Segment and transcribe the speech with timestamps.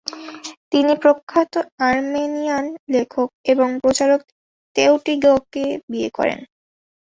[0.71, 1.53] তিনি প্রখ্যাত
[1.87, 2.65] আর্মেনিয়ান
[2.93, 4.21] লেখক এবং প্রচারক
[4.75, 6.39] তেওটিগকে বিয়ে করেন।